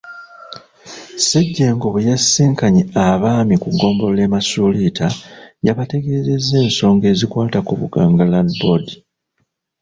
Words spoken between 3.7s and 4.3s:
ggombolola